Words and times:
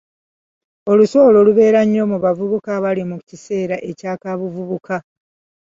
Olusu 0.91 1.15
olwo 1.25 1.41
lubeera 1.47 1.81
nnyo 1.85 2.03
mu 2.11 2.17
bavubuka 2.23 2.69
abali 2.77 3.03
mu 3.09 3.17
kiseera 3.27 3.75
ekya 3.89 4.13
kaabuvubuka. 4.21 4.95